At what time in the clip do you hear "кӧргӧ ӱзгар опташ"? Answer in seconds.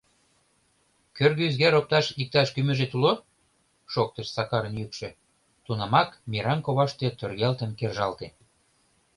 1.17-2.05